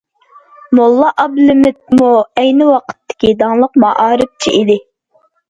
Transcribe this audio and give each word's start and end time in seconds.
موللا 0.77 1.11
ئابلىمىتمۇ 1.23 2.07
ئەينى 2.41 2.71
ۋاقىتتىكى 2.71 3.35
داڭلىق 3.43 3.79
مائارىپچى 3.85 4.57
ئىدى. 4.57 4.81